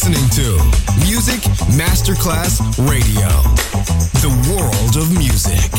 listening 0.00 0.30
to 0.30 0.52
Music 1.00 1.40
Masterclass 1.74 2.60
Radio, 2.88 3.26
the 4.22 4.30
world 4.48 4.96
of 4.96 5.10
music. 5.18 5.72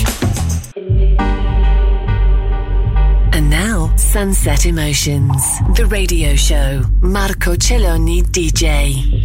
And 3.34 3.50
now, 3.50 3.96
Sunset 3.96 4.66
Emotions, 4.66 5.42
the 5.76 5.86
radio 5.86 6.36
show. 6.36 6.84
Marco 7.00 7.56
Celloni, 7.56 8.22
DJ. 8.24 9.19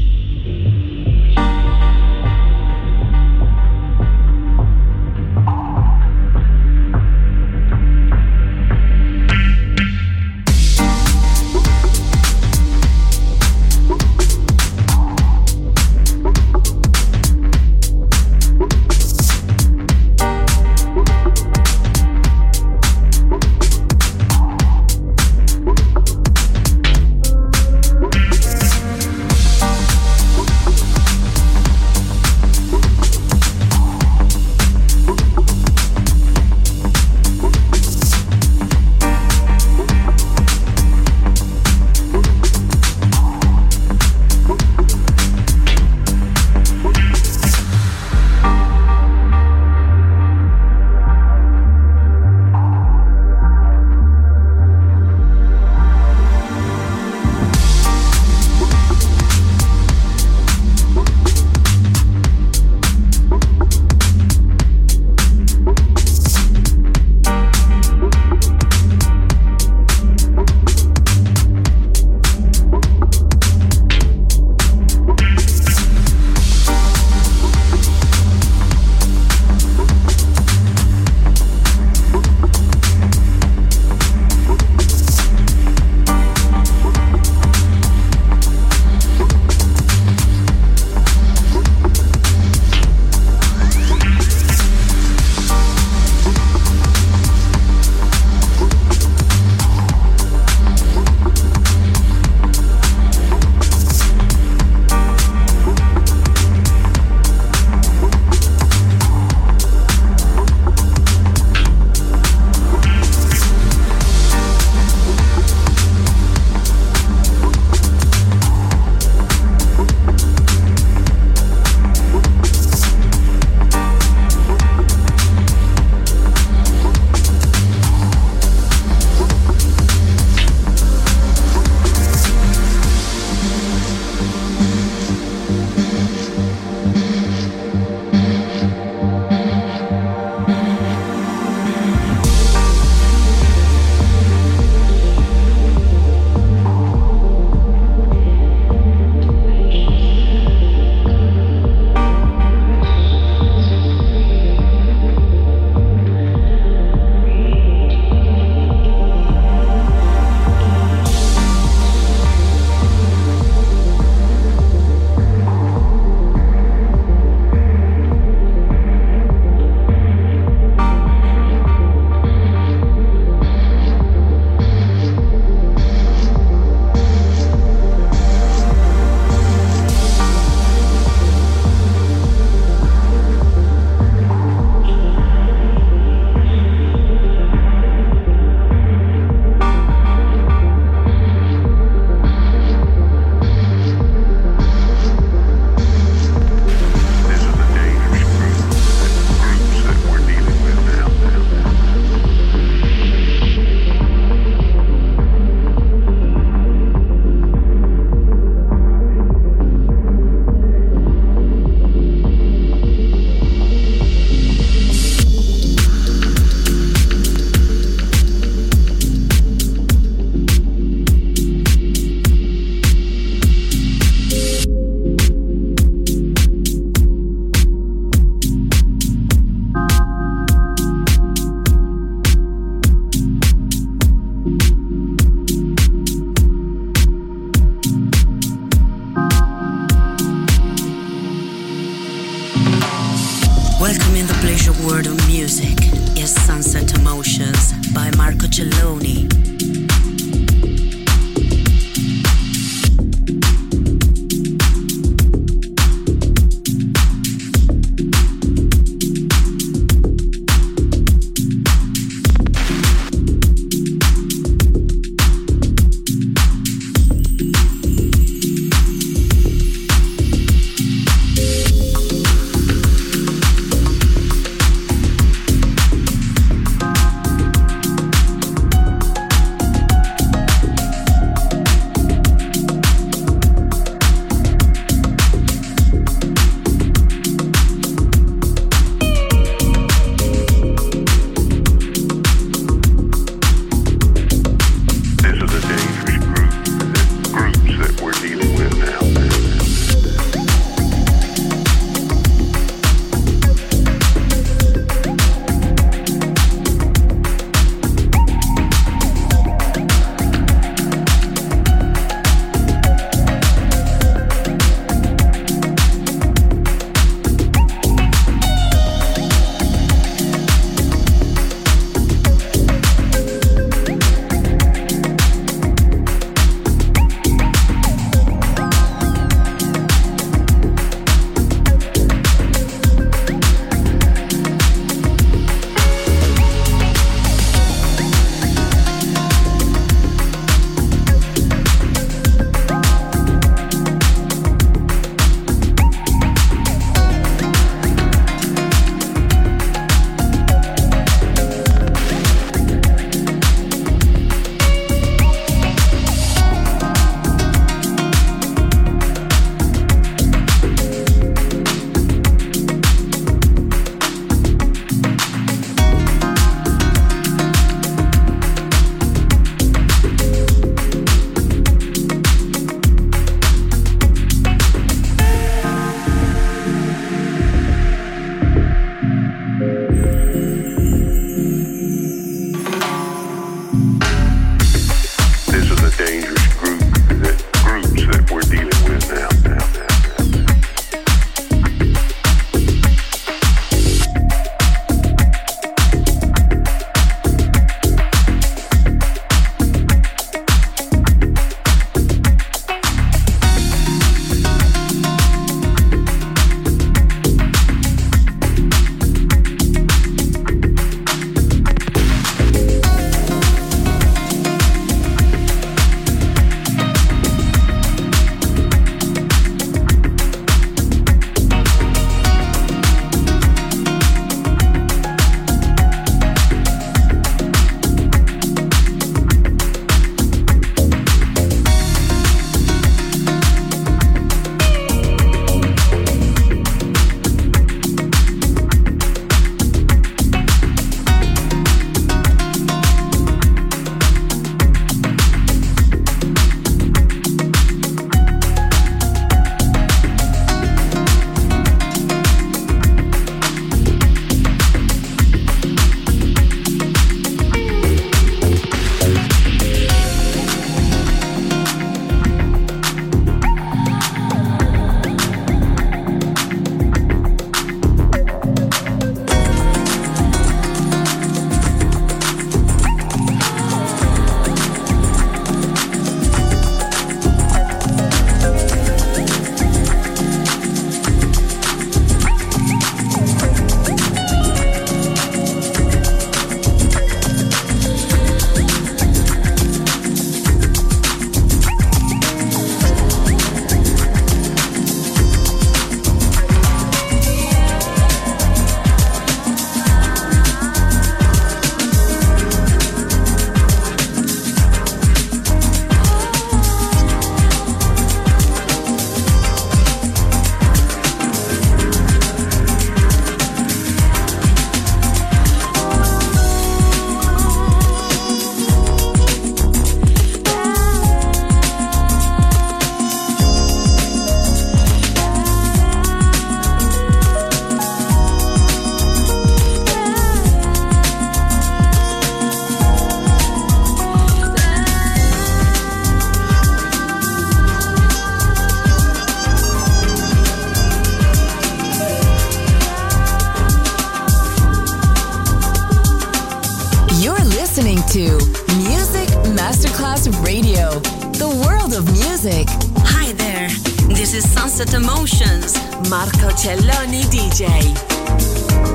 Music. 552.44 552.68
Hi 552.98 553.32
there. 553.32 553.68
This 554.14 554.34
is 554.34 554.48
Sunset 554.48 554.92
Emotions. 554.92 555.76
Marco 556.10 556.50
Celloni 556.50 557.22
DJ. 557.32 558.93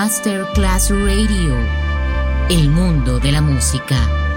Masterclass 0.00 0.90
Radio, 0.90 1.56
el 2.48 2.70
mundo 2.70 3.18
de 3.18 3.32
la 3.32 3.40
música. 3.40 4.27